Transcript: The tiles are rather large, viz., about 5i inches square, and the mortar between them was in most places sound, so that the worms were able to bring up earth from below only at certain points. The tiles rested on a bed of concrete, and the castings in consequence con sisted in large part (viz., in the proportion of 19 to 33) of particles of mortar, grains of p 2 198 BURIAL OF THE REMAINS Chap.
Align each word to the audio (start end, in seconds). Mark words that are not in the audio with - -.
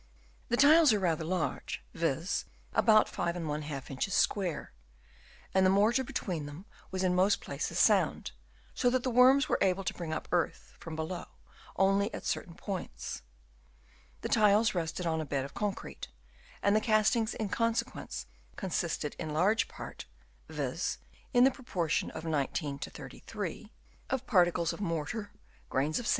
The 0.49 0.57
tiles 0.57 0.91
are 0.93 0.99
rather 0.99 1.23
large, 1.23 1.83
viz., 1.93 2.45
about 2.73 3.05
5i 3.07 3.91
inches 3.91 4.15
square, 4.15 4.73
and 5.53 5.63
the 5.63 5.69
mortar 5.69 6.03
between 6.03 6.47
them 6.47 6.65
was 6.89 7.03
in 7.03 7.13
most 7.13 7.39
places 7.39 7.77
sound, 7.77 8.31
so 8.73 8.89
that 8.89 9.03
the 9.03 9.11
worms 9.11 9.47
were 9.47 9.59
able 9.61 9.83
to 9.83 9.93
bring 9.93 10.11
up 10.11 10.27
earth 10.31 10.73
from 10.79 10.95
below 10.95 11.25
only 11.75 12.11
at 12.15 12.25
certain 12.25 12.55
points. 12.55 13.21
The 14.21 14.29
tiles 14.29 14.73
rested 14.73 15.05
on 15.05 15.21
a 15.21 15.23
bed 15.23 15.45
of 15.45 15.53
concrete, 15.53 16.07
and 16.63 16.75
the 16.75 16.81
castings 16.81 17.35
in 17.35 17.49
consequence 17.49 18.25
con 18.55 18.71
sisted 18.71 19.13
in 19.19 19.29
large 19.29 19.67
part 19.67 20.05
(viz., 20.49 20.97
in 21.31 21.43
the 21.43 21.51
proportion 21.51 22.09
of 22.09 22.25
19 22.25 22.79
to 22.79 22.89
33) 22.89 23.71
of 24.09 24.25
particles 24.25 24.73
of 24.73 24.81
mortar, 24.81 25.29
grains 25.29 25.29
of 25.29 25.29
p 25.29 25.29
2 25.29 25.29
198 25.29 25.29
BURIAL 25.29 25.29
OF 25.29 25.71
THE 25.71 25.77
REMAINS 25.77 25.97
Chap. 25.99 26.07